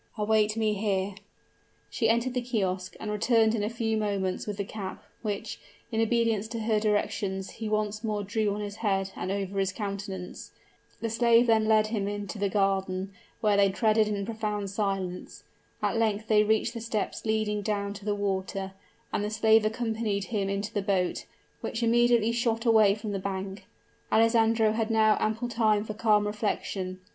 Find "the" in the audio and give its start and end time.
2.33-2.41, 4.57-4.63, 11.01-11.09, 12.39-12.49, 16.73-16.81, 18.03-18.15, 19.23-19.29, 20.73-20.81, 23.11-23.19